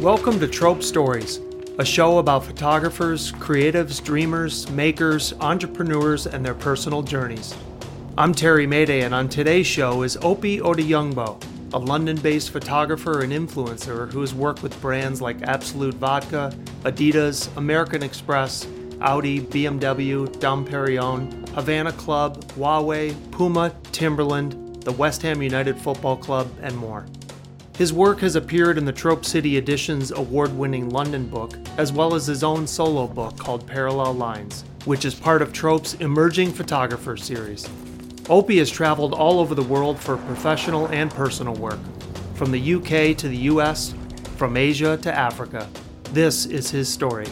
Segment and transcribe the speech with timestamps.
[0.00, 1.40] Welcome to Trope Stories,
[1.78, 7.54] a show about photographers, creatives, dreamers, makers, entrepreneurs, and their personal journeys.
[8.16, 11.44] I'm Terry Mayday, and on today's show is Opie Odeyungbo,
[11.74, 16.50] a London based photographer and influencer who has worked with brands like Absolut Vodka,
[16.84, 18.66] Adidas, American Express,
[19.02, 26.50] Audi, BMW, Dom Perignon, Havana Club, Huawei, Puma, Timberland, the West Ham United Football Club,
[26.62, 27.04] and more.
[27.80, 32.14] His work has appeared in the Trope City Edition's award winning London book, as well
[32.14, 37.16] as his own solo book called Parallel Lines, which is part of Trope's Emerging Photographer
[37.16, 37.66] series.
[38.28, 41.78] Opie has traveled all over the world for professional and personal work,
[42.34, 43.94] from the UK to the US,
[44.36, 45.66] from Asia to Africa.
[46.12, 47.28] This is his story.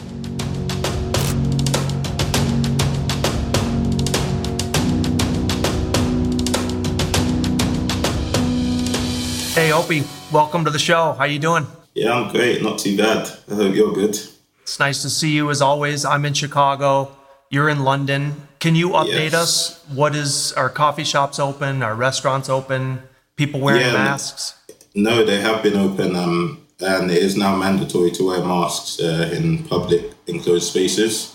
[9.59, 11.11] Hey Opie, welcome to the show.
[11.11, 11.67] How you doing?
[11.93, 12.63] Yeah, I'm great.
[12.63, 13.29] Not too bad.
[13.51, 14.17] I hope you're good.
[14.61, 16.05] It's nice to see you as always.
[16.05, 17.11] I'm in Chicago.
[17.49, 18.47] You're in London.
[18.59, 19.33] Can you update Yes.
[19.33, 19.83] us?
[19.93, 21.83] What is our coffee shops open?
[21.83, 23.01] Our restaurants open?
[23.35, 23.91] People wearing Yeah.
[23.91, 24.53] masks?
[24.95, 29.29] No, they have been open, um, and it is now mandatory to wear masks uh,
[29.33, 31.33] in public enclosed spaces.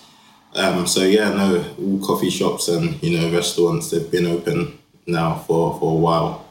[0.55, 5.45] Um, so yeah, no, all coffee shops and you know restaurants they've been open now
[5.47, 6.44] for, for a while,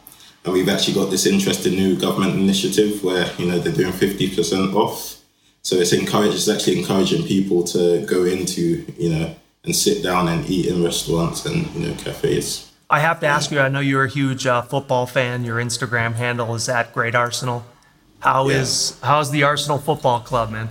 [0.46, 4.34] and we've actually got this interesting new government initiative where you know they're doing fifty
[4.36, 5.18] percent off.
[5.62, 10.28] So it's encouraged, it's actually encouraging people to go into you know and sit down
[10.28, 12.70] and eat in restaurants and you know cafes.
[12.90, 13.60] I have to ask you.
[13.60, 15.44] I know you're a huge uh, football fan.
[15.46, 17.64] Your Instagram handle is at Great Arsenal.
[18.20, 18.62] How Yeah.
[18.62, 20.70] is how's the Arsenal Football Club, man?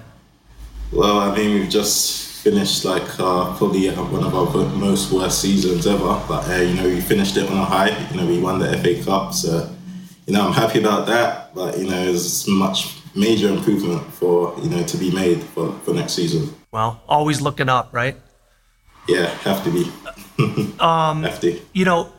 [0.93, 5.87] Well, I mean, we've just finished like uh, probably one of our most worst seasons
[5.87, 6.21] ever.
[6.29, 7.91] But uh, you know, we finished it on a high.
[8.11, 9.71] You know, we won the FA Cup, so
[10.27, 11.55] you know, I'm happy about that.
[11.55, 15.95] But you know, there's much major improvement for you know to be made for, for
[15.95, 16.53] next season.
[16.73, 18.17] Well, always looking up, right?
[19.09, 19.85] Yeah, have to be.
[20.81, 21.61] um, have to.
[21.73, 22.13] You know,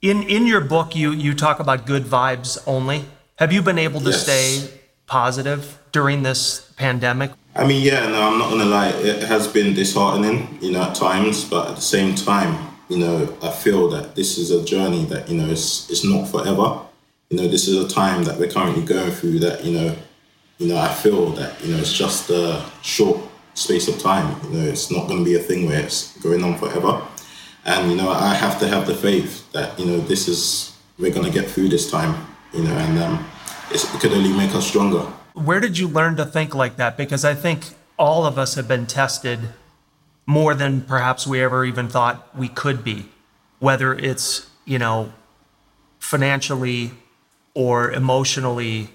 [0.00, 3.04] in in your book, you you talk about good vibes only.
[3.36, 4.22] Have you been able to Yes.
[4.22, 7.30] stay positive during this pandemic?
[7.54, 8.88] I mean, yeah, no, I'm not gonna lie.
[8.88, 11.44] It has been disheartening, you know, at times.
[11.44, 15.28] But at the same time, you know, I feel that this is a journey that
[15.28, 16.80] you know it's it's not forever.
[17.28, 19.40] You know, this is a time that we're currently going through.
[19.40, 19.96] That you know,
[20.58, 23.20] you know, I feel that you know it's just a short
[23.52, 24.34] space of time.
[24.44, 27.02] You know, it's not going to be a thing where it's going on forever.
[27.66, 31.12] And you know, I have to have the faith that you know this is we're
[31.12, 32.26] to get through this time.
[32.54, 33.26] You know, and um,
[33.70, 35.06] it could only make us stronger.
[35.34, 36.96] Where did you learn to think like that?
[36.96, 37.64] Because I think
[37.98, 39.40] all of us have been tested
[40.26, 43.06] more than perhaps we ever even thought we could be,
[43.58, 45.12] whether it's, you know,
[45.98, 46.92] financially
[47.54, 48.88] or emotionally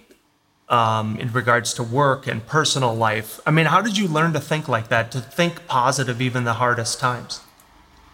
[0.69, 3.39] um, in regards to work and personal life.
[3.45, 6.53] I mean, how did you learn to think like that, to think positive even the
[6.53, 7.41] hardest times?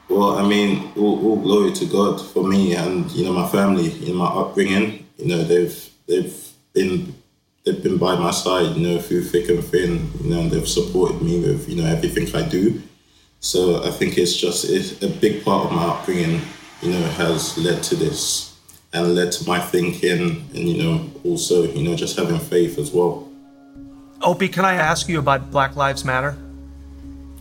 [0.10, 4.08] Well, I mean, all, all glory to God for me and you know my family,
[4.08, 5.08] in my upbringing.
[5.18, 7.16] You know, they've they've been
[7.64, 10.10] they've been by my side, you know, through thick and thin.
[10.22, 12.82] You know, and they've supported me with you know everything I do.
[13.40, 16.42] So I think it's just it's a big part of my upbringing.
[16.82, 18.58] You know, has led to this
[18.92, 22.92] and led to my thinking, and you know, also you know just having faith as
[22.92, 23.30] well.
[24.22, 26.38] Opie, can I ask you about Black Lives Matter?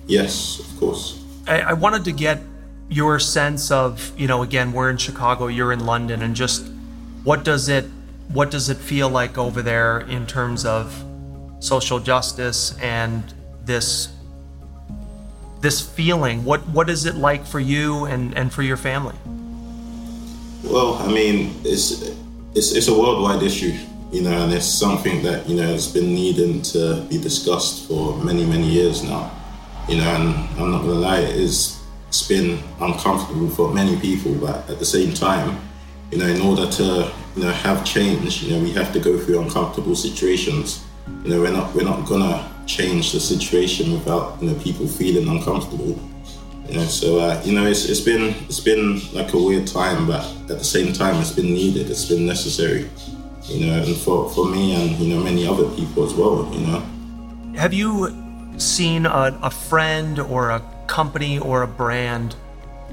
[0.07, 1.23] Yes, of course.
[1.47, 2.41] I, I wanted to get
[2.89, 6.67] your sense of, you know, again, we're in Chicago, you're in London, and just
[7.23, 7.87] what does it
[8.33, 11.05] what does it feel like over there in terms of
[11.61, 13.23] social justice and
[13.65, 14.09] this
[15.61, 16.45] this feeling?
[16.45, 19.15] What what is it like for you and, and for your family?
[20.65, 22.03] Well, I mean, it's
[22.55, 23.75] it's it's a worldwide issue,
[24.11, 28.17] you know, and it's something that you know has been needing to be discussed for
[28.19, 29.31] many many years now,
[29.89, 30.09] you know.
[30.09, 31.79] And I'm not gonna lie, it is
[32.09, 35.59] it's been uncomfortable for many people, but at the same time,
[36.11, 38.43] you know, in order to you know have changed.
[38.43, 40.85] you know, we have to go through uncomfortable situations.
[41.25, 45.29] You know, we're not we're not gonna change the situation without you know people feeling
[45.29, 45.99] uncomfortable.
[46.69, 50.07] You know, so uh, you know, it's it's been it's been like a weird time,
[50.07, 51.91] but at the same time, it's been needed.
[51.91, 52.89] It's been necessary.
[53.45, 56.49] You know, and for for me and you know many other people as well.
[56.53, 56.83] You know.
[57.57, 58.15] Have you
[58.59, 62.37] seen a, a friend or a company or a brand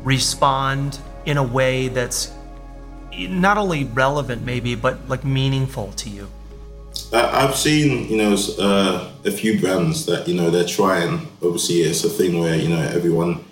[0.03, 2.33] respond in a way that's
[3.27, 6.27] not only relevant, maybe, but like meaningful to you?
[7.12, 11.27] I've seen, you know, uh, a few brands that you know they're trying.
[11.42, 13.44] Obviously, it's a thing where you know everyone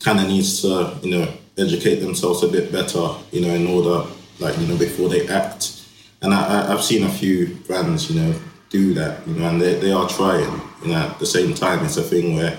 [0.00, 4.06] kind of needs to, you know, educate themselves a bit better, you know, in order,
[4.38, 5.84] like you know, before they act.
[6.22, 8.34] And I, I've seen a few brands, you know,
[8.70, 10.60] do that, you know, and they, they are trying.
[10.82, 12.58] You know, at the same time, it's a thing where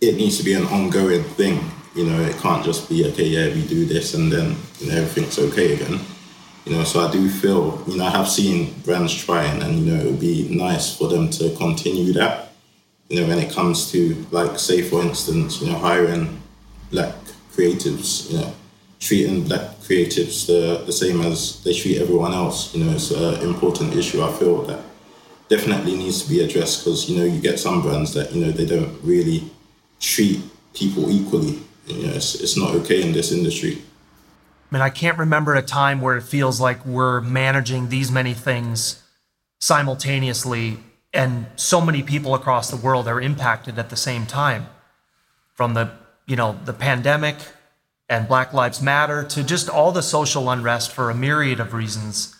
[0.00, 1.60] it needs to be an ongoing thing.
[1.94, 3.26] You know, it can't just be okay.
[3.26, 6.00] Yeah, we do this, and then you know everything's okay again.
[6.64, 9.84] You know, so I do feel, you know, I have seen brands trying, and you
[9.84, 12.52] know, it would be nice for them to continue that.
[13.10, 16.42] You know, when it comes to like, say, for instance, you know, hiring
[16.90, 17.14] black
[17.52, 18.54] creatives, you know,
[18.98, 22.74] treating black creatives the, the same as they treat everyone else.
[22.74, 24.24] You know, it's an important issue.
[24.24, 24.80] I feel that
[25.48, 28.50] definitely needs to be addressed because you know you get some brands that you know
[28.50, 29.50] they don't really
[30.00, 30.40] treat
[30.72, 31.58] people equally.
[31.86, 33.82] You know, it's, it's not okay in this industry.
[34.70, 38.34] I mean, I can't remember a time where it feels like we're managing these many
[38.34, 39.02] things
[39.60, 40.78] simultaneously
[41.14, 44.66] and so many people across the world are impacted at the same time.
[45.54, 45.92] From the
[46.26, 47.36] you know the pandemic
[48.08, 52.36] and black lives matter to just all the social unrest for a myriad of reasons.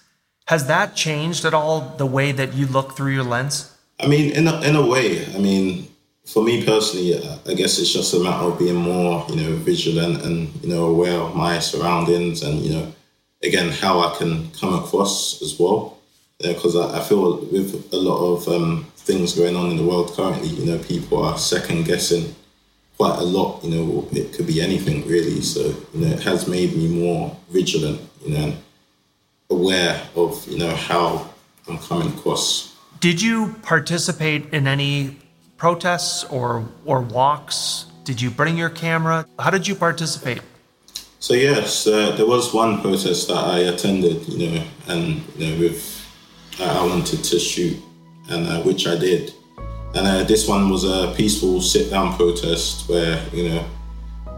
[0.46, 3.74] Has that changed at all the way that you look through your lens?
[4.00, 5.24] I mean in a, in a way.
[5.32, 5.88] I mean
[6.24, 7.16] for me personally
[7.46, 10.86] i guess it's just a matter of being more you know vigilant and you know
[10.86, 12.92] aware of my surroundings and you know
[13.42, 15.98] again how i can come across as well
[16.38, 20.12] because I, I, feel with a lot of um, things going on in the world
[20.14, 22.34] currently you know people are second guessing
[22.96, 23.62] quite a lot.
[23.64, 25.40] You know, it could be anything really.
[25.40, 25.60] So
[25.92, 28.00] you know, it has made me more vigilant.
[28.24, 28.54] You know,
[29.50, 31.30] aware of you know how
[31.68, 32.74] I'm coming across.
[33.00, 35.16] Did you participate in any
[35.64, 37.86] protests or or walks?
[38.04, 39.24] Did you bring your camera?
[39.38, 40.42] How did you participate?
[41.20, 44.28] So yes, uh, there was one protest that I attended.
[44.28, 45.02] You know, and
[45.38, 45.80] you know, with
[46.60, 47.76] uh, I wanted to shoot,
[48.28, 49.32] and uh, which I did.
[49.96, 53.62] And uh, this one was a peaceful sit down protest where, you know,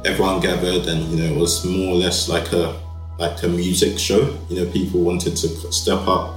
[0.05, 2.67] everyone gathered and, you know, it was more or less like a
[3.19, 4.23] like a music show.
[4.49, 6.29] You know, people wanted to step up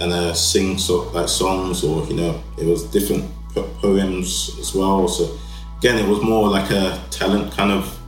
[0.00, 0.70] and uh, sing
[1.14, 5.08] like songs or, you know, it was different poems as well.
[5.08, 5.38] So
[5.78, 7.98] again, it was more like a talent kind of,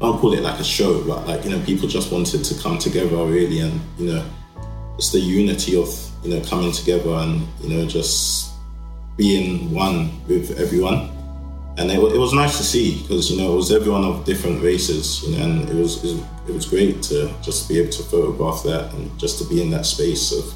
[0.00, 2.62] I don't call it like a show, but like, you know, people just wanted to
[2.62, 4.24] come together really and, you know,
[4.96, 5.88] it's the unity of,
[6.22, 8.52] you know, coming together and, you know, just
[9.16, 11.10] being one with everyone.
[11.78, 14.62] And it, it was nice to see because you know it was everyone of different
[14.62, 18.62] races, you know, and it was, it was great to just be able to photograph
[18.64, 20.52] that and just to be in that space of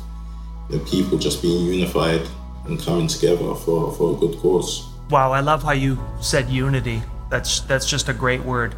[0.69, 2.21] you know, people just being unified
[2.69, 4.89] and coming together for, for a good cause.
[5.11, 7.03] Wow, I love how you said unity.
[7.31, 8.75] That's that's just a great word.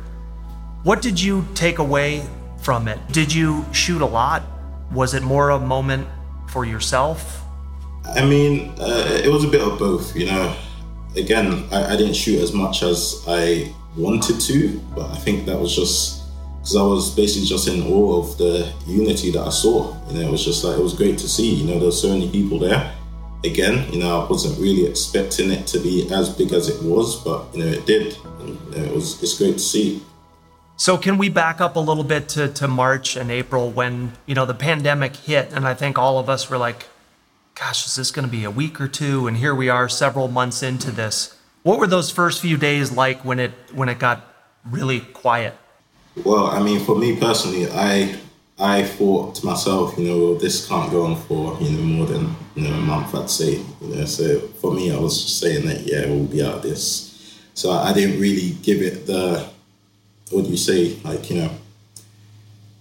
[0.82, 2.26] What did you take away
[2.62, 2.99] from it?
[3.12, 4.43] Did you shoot a lot?
[4.93, 6.06] Was it more a moment
[6.49, 7.44] for yourself
[8.14, 10.56] I mean, uh, it was a bit of both, you know.
[11.17, 15.58] Again, I, I, didn't shoot as much as I wanted to, but I think that
[15.58, 16.23] was just
[16.58, 19.94] because I was basically just in awe of the unity that I saw.
[20.08, 21.93] You know, it was just like, it was great to see, you know, there were
[21.93, 22.94] so many people there.
[23.44, 27.23] Again, you know, I wasn't really expecting it to be as big as it was,
[27.23, 28.17] but, you know, it did.
[28.40, 30.02] And, you know, it was, it's great to see.
[30.76, 34.35] So can we back up a little bit to, to March and April when, you
[34.35, 36.87] know, the pandemic hit and I think all of us were like,
[37.56, 39.26] gosh, is this going to be a week or two?
[39.26, 41.37] And here we are several months into this.
[41.64, 44.25] What were those first few days like when it when it got
[44.64, 45.55] really quiet?
[46.25, 48.19] Well, I mean, for me personally, I
[48.60, 52.34] I thought to myself, you know, this can't go on for you know more than
[52.55, 53.62] you know a month, I'd say.
[53.80, 56.62] You know, so for me, I was just saying that yeah, we'll be out of
[56.62, 57.38] this.
[57.54, 59.49] So I didn't really give it the
[60.30, 61.50] what do you say, like you know,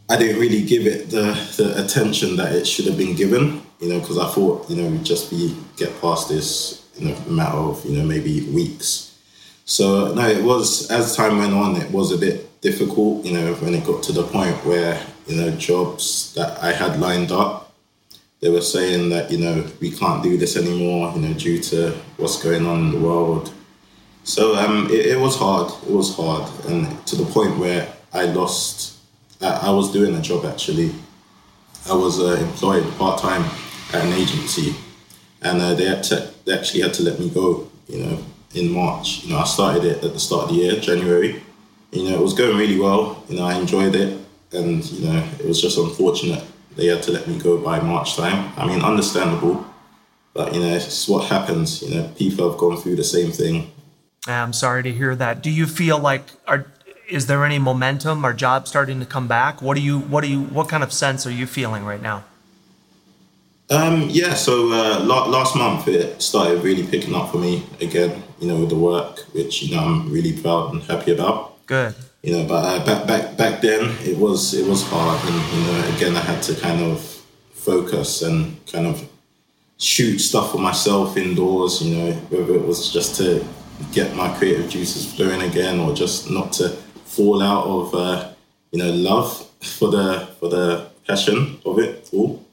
[0.09, 3.89] I didn't really give it the the attention that it should have been given you
[3.89, 7.57] know, because I thought, you know, we'd just be get past this in a matter
[7.57, 9.19] of, you know, maybe weeks.
[9.65, 13.53] So no, it was as time went on, it was a bit difficult, you know,
[13.55, 17.73] when it got to the point where, you know, jobs that I had lined up,
[18.41, 21.91] they were saying that, you know, we can't do this anymore, you know, due to
[22.17, 23.53] what's going on in the world.
[24.23, 25.71] So um, it, it was hard.
[25.87, 28.97] It was hard, and to the point where I lost.
[29.41, 30.91] I, I was doing a job actually.
[31.89, 33.43] I was uh, employed part time
[33.93, 34.75] at an agency,
[35.41, 37.69] and uh, they had to, they actually had to let me go.
[37.87, 38.19] You know,
[38.53, 39.23] in March.
[39.23, 41.41] You know, I started it at the start of the year, January.
[41.91, 43.23] You know, it was going really well.
[43.29, 44.19] You know, I enjoyed it,
[44.51, 46.43] and you know, it was just unfortunate
[46.77, 48.53] they had to let me go by March time.
[48.55, 49.65] I mean, understandable,
[50.33, 51.81] but you know, it's what happens.
[51.81, 53.71] You know, people have gone through the same thing.
[54.27, 55.41] I'm sorry to hear that.
[55.41, 56.67] Do you feel like are
[57.09, 58.23] is there any momentum?
[58.23, 59.61] Are jobs starting to come back?
[59.61, 62.23] What do you what do you what kind of sense are you feeling right now?
[63.69, 68.23] Um, yeah, so uh, last month it started really picking up for me again.
[68.39, 71.65] You know, with the work, which you know I'm really proud and happy about.
[71.65, 71.95] Good.
[72.23, 75.71] You know, but uh, back back back then it was it was hard, and you
[75.71, 76.99] know, again I had to kind of
[77.53, 79.07] focus and kind of
[79.77, 83.45] shoot stuff for myself indoors, you know, whether it was just to
[83.91, 86.69] get my creative juices flowing again or just not to
[87.05, 88.31] fall out of, uh,
[88.71, 92.43] you know, love for the for the passion of it all.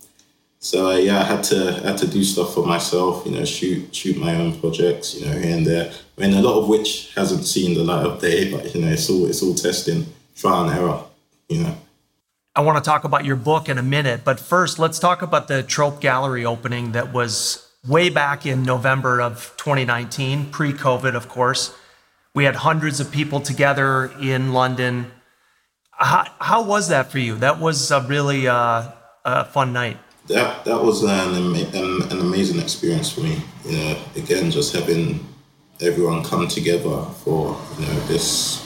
[0.74, 3.94] So uh, yeah, I had to had to do stuff for myself, you know, shoot
[3.94, 5.92] shoot my own projects, you know, here and there.
[6.18, 8.88] I mean, a lot of which hasn't seen the light of day, but you know,
[8.88, 10.04] it's all it's all testing,
[10.34, 11.04] trial and error,
[11.48, 11.76] you know.
[12.56, 15.46] I want to talk about your book in a minute, but first, let's talk about
[15.46, 21.28] the Trope Gallery opening that was way back in November of 2019, pre COVID, of
[21.28, 21.72] course.
[22.34, 25.12] We had hundreds of people together in London.
[25.92, 27.36] How, how was that for you?
[27.36, 28.90] That was a really uh,
[29.24, 29.98] a fun night.
[30.28, 33.42] That that was an, an, an amazing experience for me.
[33.66, 35.26] You know, again, just having
[35.80, 38.64] everyone come together for you know this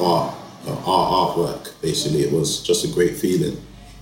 [0.00, 0.34] art
[0.66, 1.80] uh, our artwork.
[1.80, 3.56] Basically, it was just a great feeling.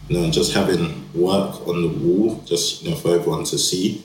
[0.08, 4.04] You know, just having work on the wall, just you know, for everyone to see.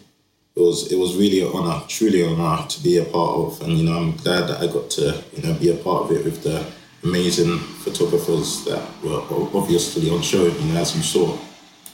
[0.56, 3.62] It was it was really an honor, truly an honor to be a part of,
[3.62, 6.12] and you know, I'm glad that I got to you know be a part of
[6.12, 6.66] it with the
[7.04, 9.22] amazing photographers that were
[9.58, 10.46] obviously on show.
[10.46, 11.38] You know, as you saw,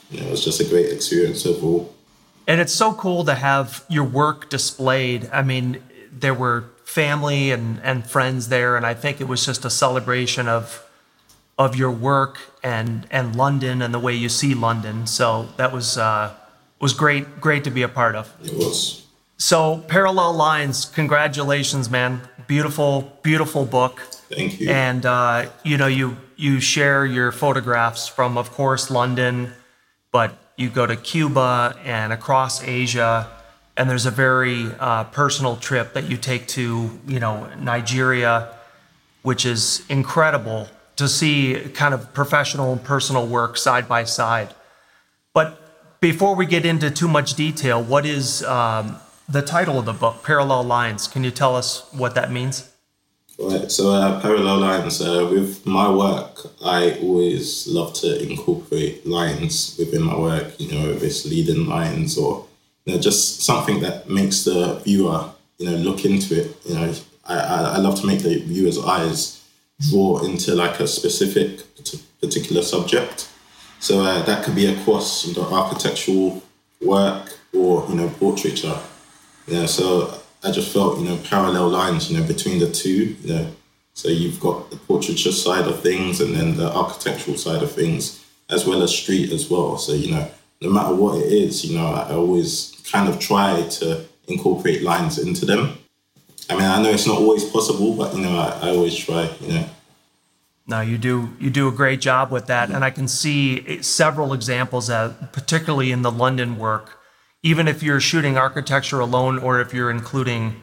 [0.10, 1.94] you know, it was just a great experience overall.
[2.48, 5.30] And it's so cool to have your work displayed.
[5.34, 9.66] I mean, there were family and, and friends there, and I think it was just
[9.66, 10.84] a celebration of
[11.60, 15.08] of your work and and London and the way you see London.
[15.08, 16.34] So that was uh,
[16.80, 18.34] was great great to be a part of.
[18.44, 19.06] It was.
[19.38, 22.22] So parallel lines, congratulations, man!
[22.48, 24.00] Beautiful beautiful book.
[24.30, 24.70] Thank you.
[24.70, 29.52] And uh, you know you you share your photographs from, of course, London,
[30.12, 33.30] but you go to Cuba and across Asia
[33.78, 38.54] and there's a very uh, personal trip that you take to you know Nigeria,
[39.22, 44.54] which is incredible to see kind of professional and personal work side by side.
[45.34, 48.98] But before we get into too much detail, what is um,
[49.30, 51.08] the title of the book, Parallel Lines?
[51.08, 52.74] Can you tell us what that means?
[53.40, 55.00] Right, so uh, parallel lines.
[55.00, 60.60] Uh, with my work, I always love to incorporate lines within my work.
[60.60, 62.48] You know, if it's leading lines or
[62.86, 65.30] you know, just something that makes the viewer,
[65.60, 66.58] you know, look into it.
[66.66, 66.94] You know,
[67.26, 67.36] I,
[67.76, 69.44] I, love to make the viewer's eyes
[69.82, 71.62] draw into like a specific
[72.20, 73.30] particular subject.
[73.80, 76.42] So uh, that could be across, you know, architectural
[76.82, 78.80] work or, you know, portraiture.
[79.48, 83.34] Know, so I just felt, you know, parallel lines, you know, between the two, you
[83.34, 83.52] know.
[83.94, 88.24] So you've got the portraiture side of things and then the architectural side of things,
[88.50, 89.78] as well as street as well.
[89.78, 90.30] So, you know,
[90.62, 95.18] no matter what it is, you know, I always kind of try to incorporate lines
[95.18, 95.78] into them.
[96.50, 99.30] I mean, I know it's not always possible, but you know, I, I always try.
[99.42, 99.70] You know.
[100.68, 104.34] No, you do you do a great job with that, and I can see several
[104.34, 106.97] examples of, particularly in the London work.
[107.44, 110.62] Even if you're shooting architecture alone, or if you're including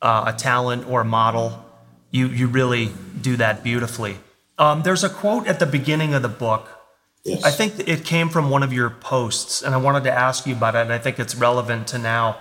[0.00, 1.64] uh, a talent or a model,
[2.10, 2.90] you you really
[3.20, 4.18] do that beautifully.
[4.58, 6.82] Um, there's a quote at the beginning of the book
[7.24, 7.44] Yes.
[7.44, 10.54] I think it came from one of your posts, and I wanted to ask you
[10.54, 12.38] about it, and I think it's relevant to now.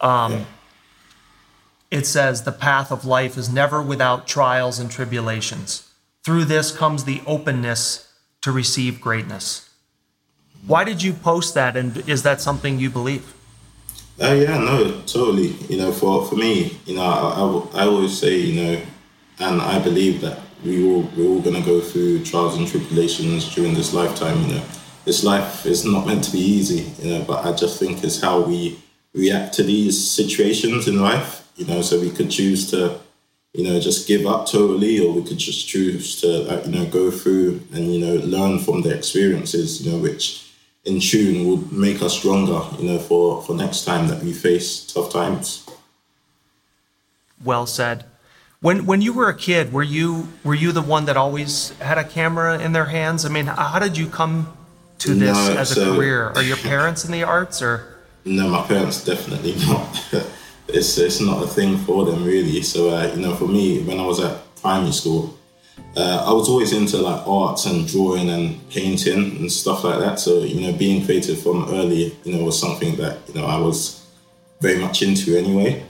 [0.00, 0.44] Um, yeah.
[1.92, 5.92] It says, The path of life is never without trials and tribulations.
[6.24, 9.65] Through this comes the openness to receive greatness.
[10.66, 13.34] Why did you post that, and is that something you believe?
[14.20, 15.48] Uh, yeah, no, totally.
[15.68, 18.82] You know, for, for me, you know, I, I, I always say, you know,
[19.38, 23.74] and I believe that we all we're all gonna go through trials and tribulations during
[23.74, 24.40] this lifetime.
[24.42, 24.64] You know,
[25.04, 26.90] this life is not meant to be easy.
[27.02, 28.78] You know, but I just think it's how we
[29.12, 31.46] react to these situations in life.
[31.56, 32.98] You know, so we could choose to,
[33.52, 37.10] you know, just give up totally, or we could just choose to, you know, go
[37.10, 39.84] through and you know learn from the experiences.
[39.84, 40.45] You know, which
[40.86, 42.62] in tune will make us stronger.
[42.78, 45.66] You know, for for next time that we face tough times.
[47.44, 48.04] Well said.
[48.60, 51.98] When when you were a kid, were you were you the one that always had
[51.98, 53.24] a camera in their hands?
[53.24, 54.56] I mean, how did you come
[54.98, 56.30] to this no, as so, a career?
[56.34, 57.92] Are your parents in the arts or?
[58.24, 60.02] No, my parents definitely not.
[60.68, 62.62] it's it's not a thing for them really.
[62.62, 65.36] So uh, you know, for me, when I was at primary school,
[65.96, 70.20] uh, I was always into like arts and drawing and painting and stuff like that.
[70.20, 73.58] So you know, being creative from early, you know, was something that you know I
[73.58, 74.06] was
[74.60, 75.84] very much into anyway.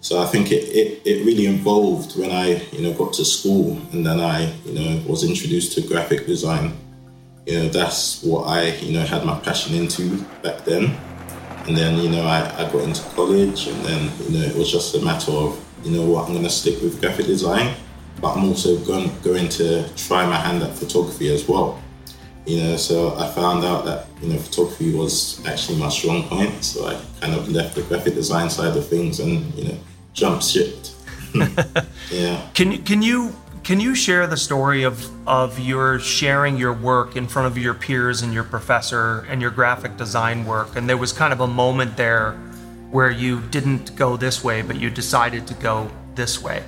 [0.00, 3.76] So I think it, it, it really evolved when I, you know, got to school
[3.92, 6.76] and then I, you know, was introduced to graphic design.
[7.44, 10.96] You know, that's what I, you know, had my passion into back then.
[11.66, 14.70] And then, you know, I, I got into college and then, you know, it was
[14.70, 17.74] just a matter of, you know what, I'm going to stick with graphic design,
[18.20, 21.82] but I'm also going, going to try my hand at photography as well.
[22.46, 26.64] You know, so I found out that you know photography was actually my strong point.
[26.64, 29.78] So I kind of left the graphic design side of things and you know
[30.12, 30.92] jump shipped.
[32.10, 32.48] yeah.
[32.54, 37.26] Can can you can you share the story of of your sharing your work in
[37.26, 40.76] front of your peers and your professor and your graphic design work?
[40.76, 42.34] And there was kind of a moment there
[42.92, 46.62] where you didn't go this way, but you decided to go this way.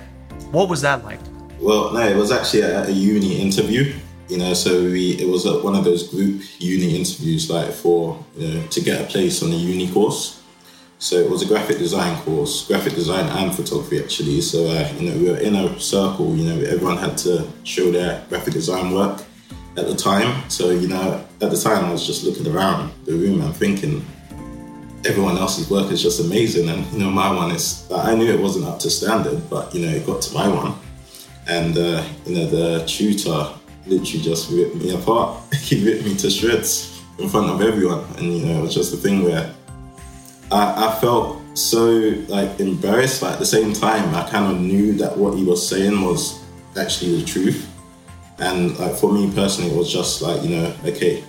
[0.51, 1.21] What was that like?
[1.61, 3.93] Well, no, it was actually at a uni interview.
[4.29, 8.47] You know, so we it was one of those group uni interviews, like for you
[8.47, 10.41] know, to get a place on a uni course.
[10.99, 14.41] So it was a graphic design course, graphic design and photography actually.
[14.41, 16.35] So uh, you know we were in a circle.
[16.35, 19.23] You know everyone had to show their graphic design work
[19.77, 20.49] at the time.
[20.49, 24.05] So you know at the time I was just looking around the room and thinking
[25.05, 27.89] everyone else's work is just amazing, and you know my one is.
[27.91, 30.75] I knew it wasn't up to standard, but you know it got to my one,
[31.47, 33.53] and uh, you know the tutor
[33.85, 35.41] literally just ripped me apart.
[35.55, 38.93] he ripped me to shreds in front of everyone, and you know it was just
[38.93, 39.53] a thing where
[40.51, 41.87] I, I felt so
[42.27, 45.67] like embarrassed, but at the same time, I kind of knew that what he was
[45.67, 46.43] saying was
[46.77, 47.65] actually the truth.
[48.39, 51.23] And like for me personally, it was just like you know, okay,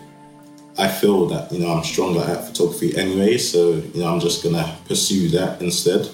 [0.79, 4.43] I feel that you know I'm stronger at photography anyway, so you know I'm just
[4.43, 6.09] gonna pursue that instead.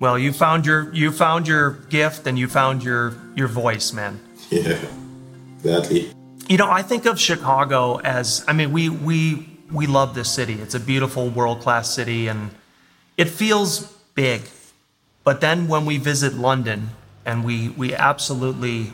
[0.00, 4.18] Well, you found your you found your gift and you found your your voice, man.
[4.50, 4.78] Yeah,
[5.62, 6.12] gladly.
[6.48, 10.54] You know, I think of Chicago as I mean, we we we love this city.
[10.54, 12.50] It's a beautiful world class city and
[13.16, 14.42] it feels big.
[15.22, 16.90] But then when we visit London,
[17.24, 18.92] and we, we absolutely,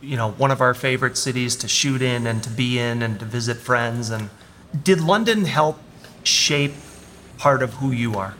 [0.00, 3.18] you know, one of our favorite cities to shoot in and to be in and
[3.20, 4.10] to visit friends.
[4.10, 4.30] And
[4.82, 5.78] did London help
[6.22, 6.72] shape
[7.36, 8.34] part of who you are?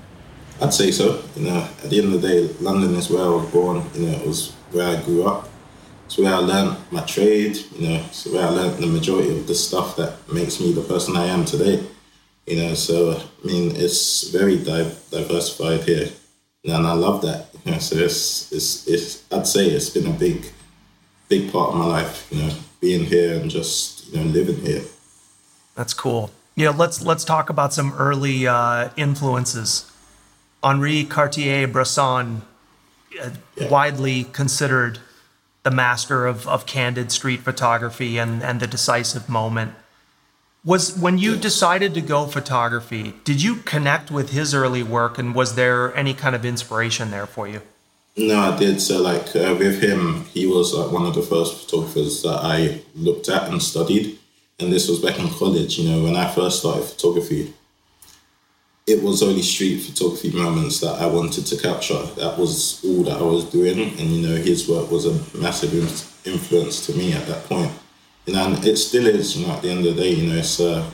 [0.61, 1.23] I'd say so.
[1.37, 3.85] You know, at the end of the day, London is where I was born.
[3.95, 5.49] You know, it was where I grew up.
[6.07, 7.57] It's where I learned my trade.
[7.77, 10.83] You know, it's where I learned the majority of the stuff that makes me the
[10.83, 11.85] person I am today.
[12.47, 16.09] You know, so I mean, it's very di- diversified here,
[16.65, 17.49] and I love that.
[17.65, 20.47] You know, so it's, it's it's I'd say it's been a big,
[21.29, 22.27] big part of my life.
[22.31, 24.83] You know, being here and just you know living here.
[25.75, 26.31] That's cool.
[26.57, 29.88] Know, let's let's talk about some early uh, influences.
[30.63, 32.43] Henri Cartier-Bresson,
[33.21, 33.69] uh, yeah.
[33.69, 34.99] widely considered
[35.63, 39.75] the master of, of candid street photography and, and the decisive moment.
[40.65, 45.35] Was when you decided to go photography, did you connect with his early work and
[45.35, 47.63] was there any kind of inspiration there for you?
[48.17, 48.81] No, I did.
[48.81, 52.83] So, like uh, with him, he was like one of the first photographers that I
[52.97, 54.19] looked at and studied.
[54.59, 57.55] And this was back in college, you know, when I first started photography.
[58.89, 62.03] It was only street photography moments that I wanted to capture.
[62.17, 63.79] That was all that I was doing.
[63.79, 65.75] And, you know, his work was a massive
[66.27, 67.71] influence to me at that point
[68.29, 69.37] you know, and it still is.
[69.37, 70.89] You know, at the end of the day, you know, it's uh,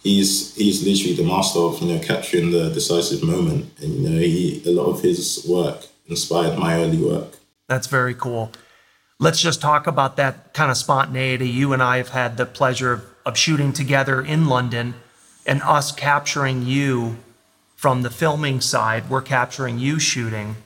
[0.00, 4.18] he's he's literally the master of you know capturing the decisive moment, and you know,
[4.18, 7.38] he a lot of his work inspired my early work.
[7.66, 8.52] That's very cool.
[9.18, 11.48] Let's just talk about that kind of spontaneity.
[11.48, 14.94] You and I have had the pleasure of, of shooting together in London,
[15.44, 17.16] and us capturing you
[17.78, 19.08] from the filming side.
[19.08, 20.56] We're capturing you shooting.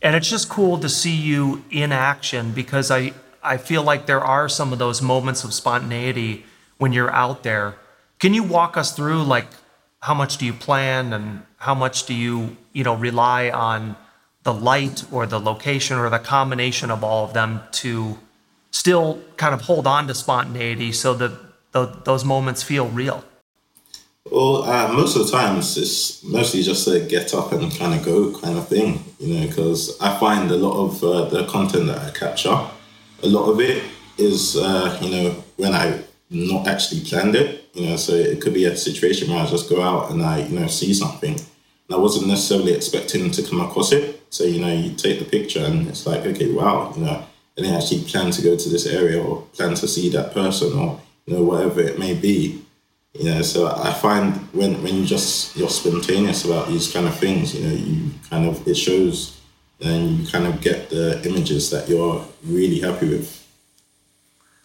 [0.00, 4.24] And it's just cool to see you in action because I, I feel like there
[4.24, 6.46] are some of those moments of spontaneity
[6.78, 7.74] when you're out there.
[8.20, 9.48] Can you walk us through like
[10.00, 13.94] how much do you plan and how much do you, you know, rely on
[14.42, 18.18] the light or the location or the combination of all of them to
[18.70, 21.32] still kind of hold on to spontaneity so that
[21.72, 23.22] the, those moments feel real?
[24.30, 28.04] Well, uh, most of the times it's mostly just a get up and kind of
[28.04, 31.86] go kind of thing, you know, because I find a lot of uh, the content
[31.86, 32.58] that I capture
[33.22, 33.82] a lot of it
[34.18, 38.54] is, uh, you know, when I not actually planned it, you know, so it could
[38.54, 41.34] be a situation where I just go out and I, you know, see something.
[41.34, 44.22] And I wasn't necessarily expecting to come across it.
[44.30, 47.24] So, you know, you take the picture and it's like, okay, wow, you know,
[47.56, 50.76] I didn't actually plan to go to this area or plan to see that person
[50.78, 52.62] or, you know, whatever it may be.
[53.18, 57.16] You know, so I find when, when you just, you're spontaneous about these kind of
[57.16, 59.40] things, you know, you kind of, it shows
[59.80, 63.46] and you kind of get the images that you're really happy with.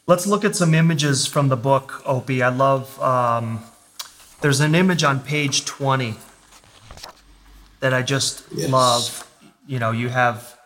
[0.08, 2.42] Let's look at some images from the book, Opie.
[2.42, 3.64] I love, um,
[4.42, 6.16] there's an image on page 20
[7.80, 8.70] that I just yes.
[8.70, 9.28] love.
[9.68, 10.58] You know, you have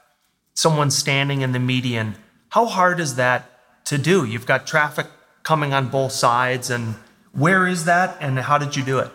[0.53, 2.15] someone standing in the median.
[2.49, 3.49] How hard is that
[3.85, 4.25] to do?
[4.25, 5.07] You've got traffic
[5.43, 6.95] coming on both sides, and
[7.35, 9.11] where is that, and how did you do it?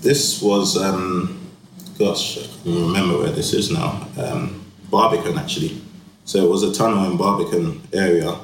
[0.00, 1.40] This was um,
[1.98, 4.06] gosh, I can remember where this is now.
[4.18, 5.80] Um, Barbican, actually.
[6.24, 8.36] So it was a tunnel in Barbican area.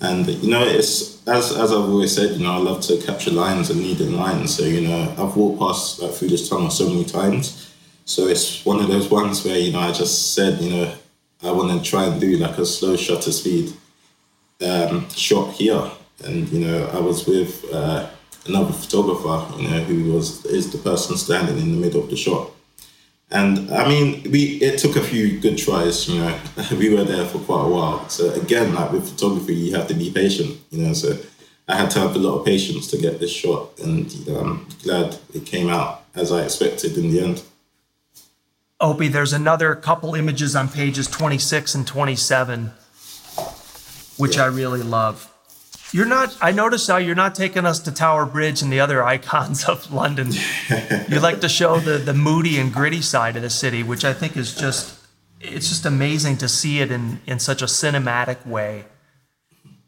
[0.00, 3.30] And you know, it's as as I've always said, you know, I love to capture
[3.30, 4.54] lines and lead in lines.
[4.54, 7.74] So you know, I've walked past like through this tunnel so many times.
[8.04, 10.94] So it's one of those ones where you know I just said, you know,
[11.42, 13.72] I want to try and do like a slow shutter speed
[14.64, 15.90] um, shot here,
[16.24, 18.08] and you know, I was with uh,
[18.46, 22.16] another photographer, you know, who was is the person standing in the middle of the
[22.16, 22.50] shot.
[23.30, 26.38] And I mean, we it took a few good tries, you know.
[26.78, 28.08] we were there for quite a while.
[28.08, 30.92] So again, like with photography, you have to be patient, you know.
[30.92, 31.18] So
[31.68, 34.40] I had to have a lot of patience to get this shot, and you know,
[34.40, 37.42] I'm glad it came out as I expected in the end.
[38.80, 42.72] Opie, there's another couple images on pages 26 and 27,
[44.18, 44.44] which yeah.
[44.44, 45.32] I really love.
[45.92, 49.04] You're not, I noticed how you're not taking us to Tower Bridge and the other
[49.04, 50.32] icons of London.
[51.08, 54.12] you like to show the, the moody and gritty side of the city, which I
[54.12, 54.98] think is just,
[55.40, 58.84] it's just amazing to see it in, in such a cinematic way.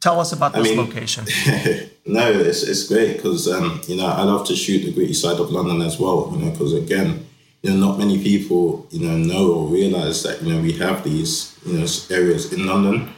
[0.01, 1.25] Tell us about this I mean, location.
[2.07, 5.41] no, it's, it's great because, um, you know, I love to shoot the gritty side
[5.41, 7.27] of London as well, you know, because again,
[7.63, 11.03] you know, not many people, you know, know or realize that, you know, we have
[11.03, 13.13] these, you know, areas in London.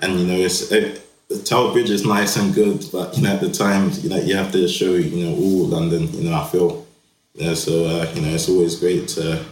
[0.00, 0.72] And, you know, it's,
[1.32, 4.16] the Tower Bridge is nice and good, but you know at the time you know
[4.16, 6.12] you have to show you know all London.
[6.12, 6.86] You know I feel,
[7.54, 9.44] so uh, you know it's always great to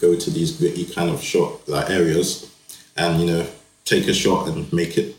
[0.00, 2.52] go to these gritty kind of shot like areas,
[2.96, 3.46] and you know
[3.84, 5.16] take a shot and make it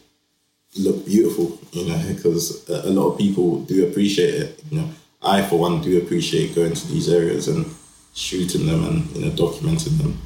[0.78, 1.60] look beautiful.
[1.72, 4.64] You know because a lot of people do appreciate it.
[4.70, 4.90] You know
[5.22, 7.66] I for one do appreciate going to these areas and
[8.14, 10.20] shooting them and you know documenting them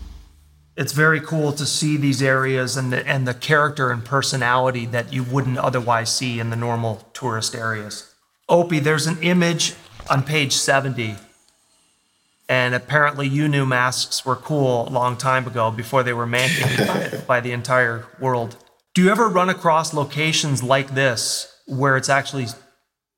[0.76, 5.14] it's very cool to see these areas and the, and the character and personality that
[5.14, 8.14] you wouldn't otherwise see in the normal tourist areas.
[8.50, 9.76] Opie, there's an image
[10.10, 11.16] on page 70,
[12.50, 16.88] and apparently you knew masks were cool a long time ago before they were mandated
[16.88, 18.58] by, by the entire world.
[18.94, 22.48] Do you ever run across locations like this where it's actually,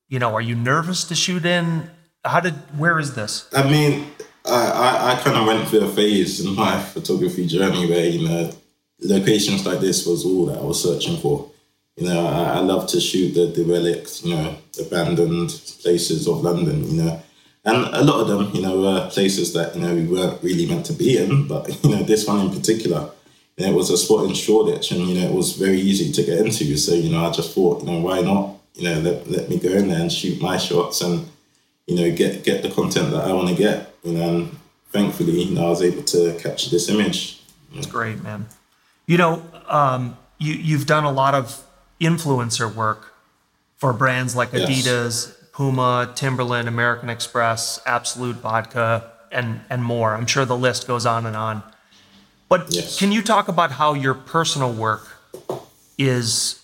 [0.07, 1.89] you know, are you nervous to shoot in?
[2.23, 3.49] How did, where is this?
[3.53, 4.07] I mean,
[4.47, 8.27] I, I, I kind of went through a phase in my photography journey where, you
[8.27, 8.51] know,
[9.01, 11.49] locations like this was all that I was searching for.
[11.97, 15.49] You know, I, I love to shoot the derelict, you know, abandoned
[15.81, 17.21] places of London, you know.
[17.63, 20.67] And a lot of them, you know, were places that, you know, we weren't really
[20.67, 21.47] meant to be in.
[21.47, 23.09] But, you know, this one in particular,
[23.57, 26.11] you know, it was a spot in Shoreditch and, you know, it was very easy
[26.11, 26.77] to get into.
[26.77, 29.57] So, you know, I just thought, you know, why not, you know, let, let me
[29.57, 31.27] go in there and shoot my shots and,
[31.87, 34.57] you know, get, get the content that I want to get you know, and
[34.91, 37.41] thankfully, you know, I was able to capture this image.
[37.73, 38.45] It's great, man.
[39.07, 41.63] You know, um, you you've done a lot of
[41.99, 43.13] influencer work
[43.77, 44.69] for brands like yes.
[44.69, 50.13] Adidas, Puma, Timberland, American Express, Absolut Vodka, and and more.
[50.13, 51.63] I'm sure the list goes on and on.
[52.47, 52.99] But yes.
[52.99, 55.07] can you talk about how your personal work
[55.97, 56.63] is,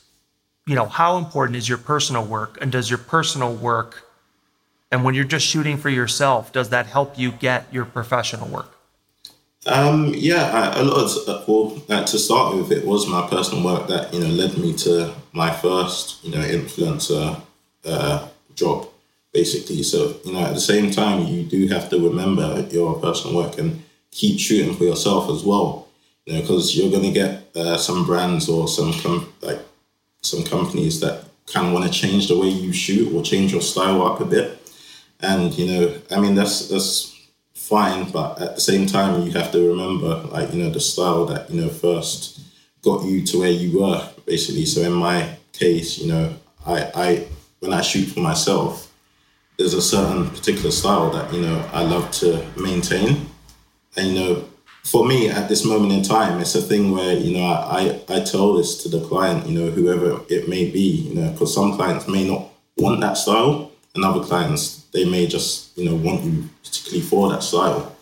[0.68, 4.06] you know, how important is your personal work, and does your personal work
[4.92, 8.78] and when you're just shooting for yourself, does that help you get your professional work?
[9.66, 11.16] Um, yeah, a lot.
[11.28, 14.74] Of, well, to start with, it was my personal work that you know led me
[14.78, 17.40] to my first you know influencer
[17.86, 18.90] uh, job,
[19.32, 19.84] basically.
[19.84, 23.60] So you know, at the same time, you do have to remember your personal work
[23.60, 25.88] and keep shooting for yourself as well.
[26.26, 29.60] You know, because you're going to get uh, some brands or some com- like
[30.22, 33.62] some companies that kind of want to change the way you shoot or change your
[33.62, 34.61] style up a bit
[35.22, 37.16] and you know, I mean, that's that's
[37.54, 41.26] fine, but at the same time, you have to remember, like you know, the style
[41.28, 42.42] that you know first
[42.82, 44.66] got you to where you were, basically.
[44.66, 46.34] So in my case, you know,
[46.66, 47.28] I I
[47.60, 48.92] when I shoot for myself,
[49.58, 53.28] there's a certain particular style that you know I love to maintain,
[53.96, 54.48] and you know.
[54.84, 58.22] For me, at this moment in time, it's a thing where you know I, I
[58.22, 61.76] tell this to the client, you know, whoever it may be, you know, because some
[61.76, 66.24] clients may not want that style, and other clients they may just you know want
[66.24, 67.96] you particularly for that style.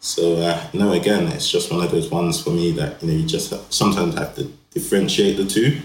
[0.00, 3.14] So uh, no, again, it's just one of those ones for me that you know
[3.14, 5.80] you just have, sometimes have to differentiate the two.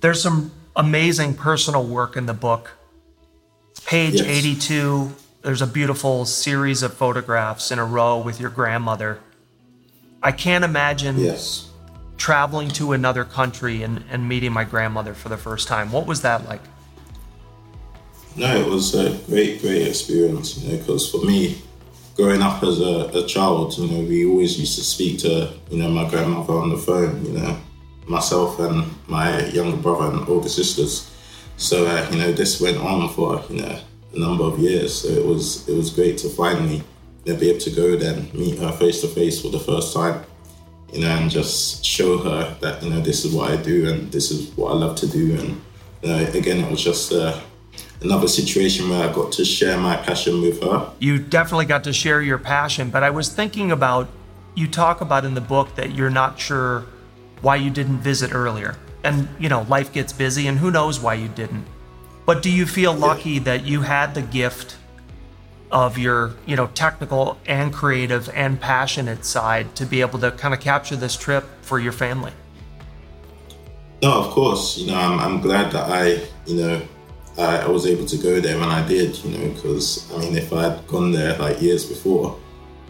[0.00, 2.72] There's some amazing personal work in the book.
[3.84, 4.26] Page yes.
[4.26, 9.20] 82, there's a beautiful series of photographs in a row with your grandmother.
[10.22, 11.70] I can't imagine yes.
[12.16, 15.92] traveling to another country and, and meeting my grandmother for the first time.
[15.92, 16.60] What was that like?
[18.36, 21.60] No, it was a great, great experience, you know, because for me,
[22.14, 25.78] growing up as a, a, child, you know, we always used to speak to, you
[25.78, 27.58] know, my grandmother on the phone, you know,
[28.06, 31.10] myself and my younger brother and older sisters.
[31.56, 33.80] So, uh, you know, this went on for, you know,
[34.14, 35.02] a number of years.
[35.02, 36.82] So it was, it was great to finally
[37.24, 39.92] you know, be able to go there meet her face to face for the first
[39.92, 40.24] time.
[40.92, 44.10] you know, and just show her that you know this is what I do and
[44.10, 45.36] this is what I love to do.
[45.38, 45.60] And
[46.02, 47.38] you know, again, it was just uh,
[48.02, 50.92] another situation where I got to share my passion with her.
[50.98, 54.08] You definitely got to share your passion, but I was thinking about
[54.54, 56.86] you talk about in the book that you're not sure
[57.40, 58.76] why you didn't visit earlier.
[59.04, 61.64] And you know, life gets busy and who knows why you didn't.
[62.26, 63.42] But do you feel lucky yeah.
[63.44, 64.76] that you had the gift
[65.72, 70.52] of your, you know, technical and creative and passionate side to be able to kind
[70.52, 72.32] of capture this trip for your family?
[74.02, 74.78] No, of course.
[74.78, 76.82] You know, I'm, I'm glad that I, you know,
[77.40, 80.36] I, I was able to go there when I did, you know, because I mean,
[80.36, 82.38] if I had gone there like years before,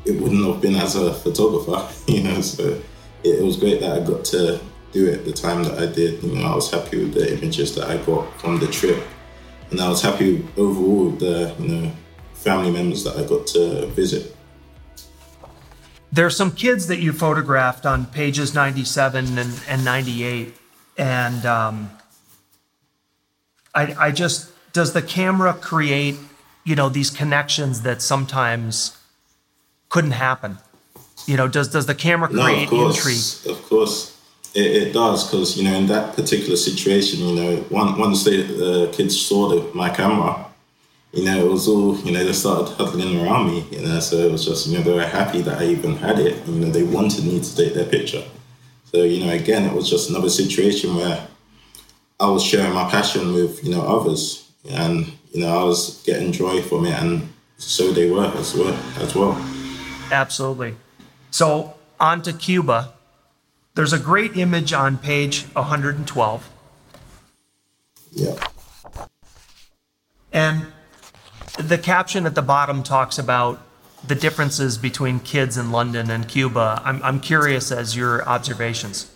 [0.04, 2.40] it wouldn't have been as a photographer, you know.
[2.40, 2.80] So
[3.22, 4.60] it, it was great that I got to
[4.92, 6.22] do it the time that I did.
[6.22, 9.02] You know, I was happy with the images that I got from the trip,
[9.70, 11.92] and I was happy overall with the you know
[12.34, 14.36] family members that I got to visit.
[16.12, 20.56] There are some kids that you photographed on pages 97 and, and 98,
[20.98, 21.90] and um,
[23.74, 26.16] I, I just does the camera create
[26.64, 28.96] you know these connections that sometimes
[29.88, 30.58] couldn't happen?
[31.26, 33.56] You know, does does the camera create no, of course, intrigue?
[33.56, 34.16] Of course.
[34.52, 38.88] It, it does because you know in that particular situation, you know, one, once the
[38.88, 40.44] uh, kids saw the, my camera,
[41.12, 44.16] you know, it was all you know they started huddling around me, you know, so
[44.16, 46.44] it was just you know they were happy that I even had it.
[46.48, 48.24] You know, they wanted me to take their picture.
[48.86, 51.28] So you know, again, it was just another situation where
[52.20, 56.32] I was sharing my passion with you know others, and you know I was getting
[56.32, 59.34] joy from it, and so they were as well as well.
[60.12, 60.76] Absolutely.
[61.30, 62.92] So on to Cuba.
[63.74, 66.50] There's a great image on page 112.
[68.12, 68.34] Yeah.
[70.32, 70.66] And
[71.56, 73.62] the caption at the bottom talks about
[74.06, 76.82] the differences between kids in London and Cuba.
[76.84, 79.10] I'm, I'm curious as your observations.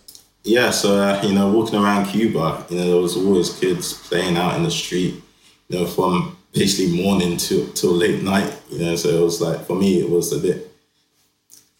[0.45, 4.37] Yeah, so, uh, you know, walking around Cuba, you know, there was always kids playing
[4.37, 5.23] out in the street,
[5.69, 9.65] you know, from basically morning to till late night, you know, so it was like,
[9.67, 10.71] for me, it was a bit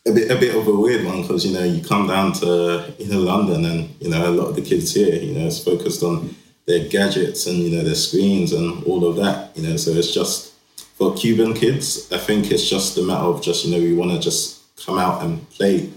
[0.07, 2.93] a bit a bit of a weird one because you know you come down to
[2.99, 5.65] you know London and you know a lot of the kids here you know it's
[5.65, 6.35] focused on
[6.67, 10.13] their gadgets and you know their screens and all of that you know so it's
[10.13, 10.53] just
[10.99, 14.11] for Cuban kids I think it's just a matter of just you know we want
[14.11, 15.91] to just come out and play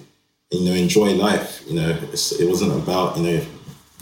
[0.52, 1.90] you know enjoy life you know.
[1.90, 3.46] It wasn't about you know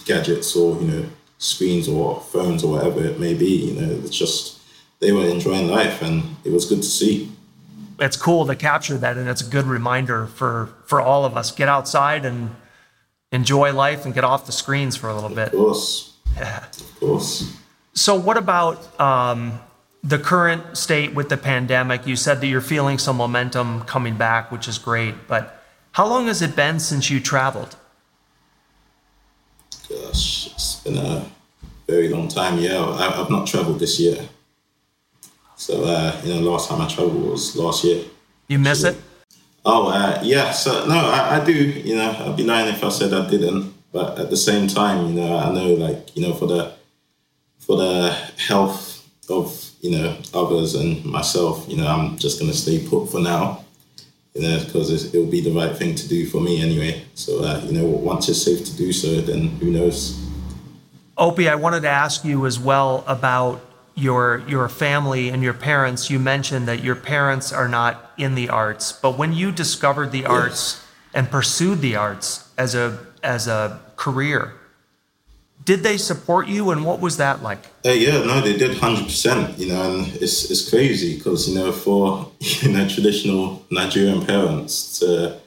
[0.06, 1.06] gadgets or you know
[1.38, 3.92] screens or phones or whatever it may be you know.
[4.04, 4.62] It's just
[5.00, 7.32] they were enjoying life and it was good to see.
[8.00, 11.52] It's cool to capture that and it's a good reminder for for all of us.
[11.52, 12.56] Get outside and
[13.32, 15.48] enjoy life and get off the screens for a little bit.
[15.48, 16.14] of course.
[16.36, 16.66] Yeah.
[16.66, 17.58] Of course.
[17.94, 19.60] So what about um,
[20.04, 22.06] the current state with the pandemic?
[22.06, 25.65] You said that you're feeling some momentum coming back which is great but
[25.96, 27.76] how long has it been since you traveled
[29.90, 31.26] gosh it's been a
[31.88, 32.82] very long time yeah
[33.20, 34.28] i've not traveled this year
[35.58, 38.04] so, uh, you know, last time I traveled was last year.
[38.48, 38.98] You miss so, it?
[39.66, 40.52] Oh, uh, yeah.
[40.52, 41.54] So, no, I, I, do.
[41.54, 43.74] You know, I'd be lying if I said I didn't.
[43.92, 46.74] But at the same time, you know, I know, like, you know, for the
[47.60, 52.86] for the health of you know others and myself, you know, I'm just gonna stay
[52.86, 53.65] put for now.
[54.36, 57.06] You know, because it'll be the right thing to do for me anyway.
[57.14, 60.22] So, uh, you know, once it's safe to do so, then who knows?
[61.18, 66.10] Opie, I wanted to ask you as well about your your family and your parents
[66.10, 70.20] you mentioned that your parents are not in the arts but when you discovered the
[70.20, 70.30] yes.
[70.30, 74.54] arts and pursued the arts as a as a career
[75.66, 77.60] did they support you and what was that like?
[77.86, 81.72] Uh, yeah no they did 100% you know and it's it's crazy because you know
[81.72, 85.38] for you know traditional nigerian parents to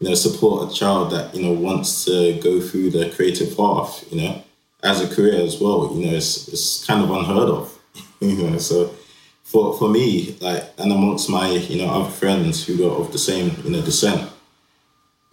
[0.00, 4.04] you know support a child that you know wants to go through the creative path
[4.10, 4.42] you know
[4.82, 7.76] as a career as well you know it's, it's kind of unheard of
[8.20, 8.94] you know, so
[9.44, 13.18] for for me, like, and amongst my you know other friends who were of the
[13.18, 14.30] same you know descent,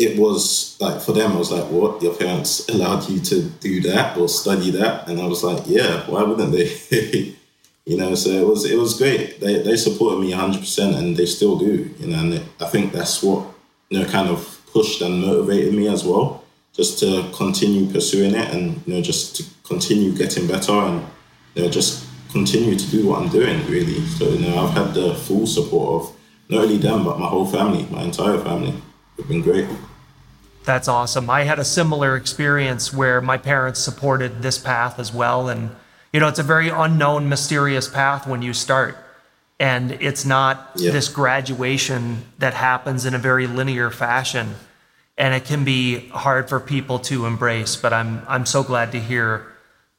[0.04, 3.82] it was like for them, I was like, what your parents allowed you to do
[3.82, 6.68] that or study that, and I was like, yeah, why wouldn't they?
[7.86, 9.40] you know, so it was it was great.
[9.40, 11.90] They they supported me 100, percent and they still do.
[12.00, 13.46] You know, and I think that's what
[13.90, 18.50] you know kind of pushed and motivated me as well, just to continue pursuing it
[18.54, 21.06] and you know just to continue getting better and
[21.56, 24.02] you know just continue to do what I'm doing, really.
[24.18, 26.16] So, you know, I've had the full support of
[26.50, 28.74] not only them, but my whole family, my entire family.
[29.18, 29.70] It's been great.
[30.66, 31.30] That's awesome.
[31.30, 35.50] I had a similar experience where my parents supported this path as well.
[35.50, 35.76] And,
[36.14, 38.98] you know, it's a very unknown, mysterious path when you start.
[39.60, 44.56] And it's not this graduation that happens in a very linear fashion.
[45.18, 47.76] and it can be hard for people to embrace.
[47.76, 49.48] But I'm I'm so glad to hear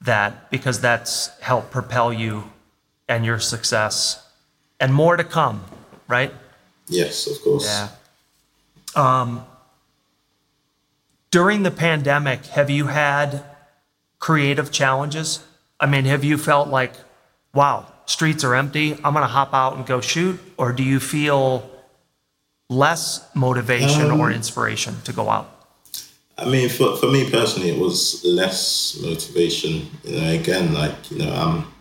[0.01, 2.51] that because that's helped propel you
[3.09, 4.27] and your success,
[4.81, 5.65] and more to come,
[6.09, 6.33] right?
[6.89, 7.65] Yes, of course.
[7.67, 7.89] Yeah.
[8.97, 9.45] Um,
[11.35, 13.43] during the pandemic, have you had
[14.21, 15.43] creative challenges?
[15.81, 16.93] I mean, have you felt like,
[17.53, 20.39] wow, streets are empty, I'm going to hop out and go shoot?
[20.57, 21.69] Or do you feel
[22.71, 25.51] less motivation um, or inspiration to go out?
[26.39, 29.89] I mean, for, for me personally, it was less motivation.
[30.05, 31.74] You know, again, like, you know, I'm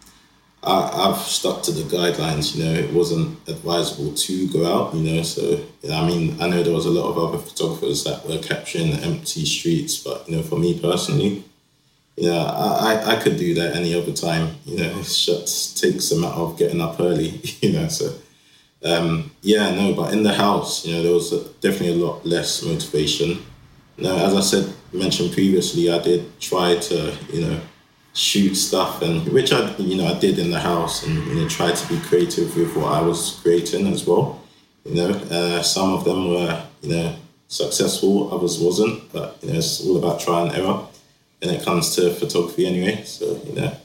[0.66, 2.56] I, have stuck to the guidelines.
[2.56, 4.94] You know, it wasn't advisable to go out.
[4.94, 8.26] You know, so I mean, I know there was a lot of other photographers that
[8.28, 11.44] were capturing empty streets, but you know, for me personally,
[12.16, 14.56] yeah, I, I could do that any other time.
[14.66, 17.42] You know, it just takes a matter of getting up early.
[17.62, 18.14] You know, so
[18.84, 22.62] um, yeah, no, but in the house, you know, there was definitely a lot less
[22.62, 23.42] motivation.
[23.98, 27.62] Now, as I said, mentioned previously, I did try to, you know
[28.14, 31.48] shoot stuff and which I you know I did in the house and you know
[31.50, 34.42] tried to be creative with what I was creating as well.
[34.86, 37.16] You know, uh, some of them were you know
[37.48, 40.86] successful, others wasn't, but you know it's all about trial and error
[41.42, 43.04] when it comes to photography anyway.
[43.04, 43.76] So you know.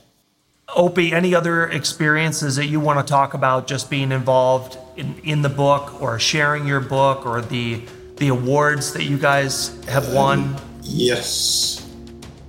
[0.76, 5.40] Opie, any other experiences that you want to talk about just being involved in, in
[5.40, 7.82] the book or sharing your book or the
[8.16, 10.40] the awards that you guys have won?
[10.40, 11.77] Um, yes.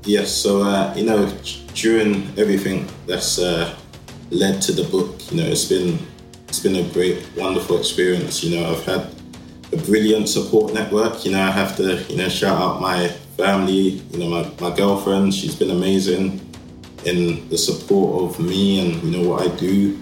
[0.04, 1.28] Yes, so uh, you know,
[1.74, 3.78] during everything that's uh,
[4.32, 6.00] led to the book, you know, it's been
[6.48, 8.44] it's been a great, wonderful experience.
[8.44, 9.14] You know, I've had
[9.74, 11.26] a brilliant support network.
[11.26, 14.02] You know, I have to you know shout out my family.
[14.12, 15.34] You know, my, my girlfriend.
[15.34, 16.40] She's been amazing
[17.06, 20.00] in the support of me and you know what I do.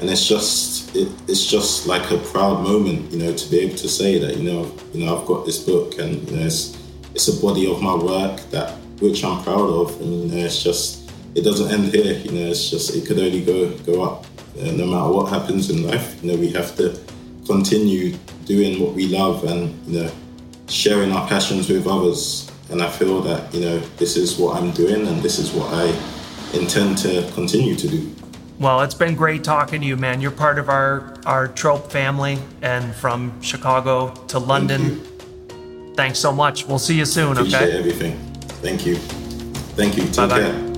[0.00, 3.76] And it's just it, it's just like a proud moment, you know, to be able
[3.76, 6.76] to say that you know you know I've got this book and you know it's
[7.14, 10.00] it's a body of my work that which I'm proud of.
[10.00, 12.18] And you know, it's just it doesn't end here.
[12.18, 14.26] You know, it's just it could only go go up.
[14.58, 16.98] Uh, no matter what happens in life, you know, we have to
[17.46, 20.10] continue doing what we love and you know
[20.68, 22.50] sharing our passions with others.
[22.70, 25.72] And I feel that you know this is what I'm doing and this is what
[25.74, 25.86] I
[26.52, 28.14] intend to continue to do.
[28.58, 30.20] Well, it's been great talking to you, man.
[30.20, 35.00] You're part of our our trope family, and from Chicago to London.
[35.00, 36.66] Thank Thanks so much.
[36.66, 37.36] We'll see you soon.
[37.36, 37.78] Appreciate okay.
[37.78, 38.29] everything.
[38.62, 38.96] Thank you.
[39.76, 40.04] Thank you.
[40.04, 40.38] Take Bye-bye.
[40.40, 40.69] care.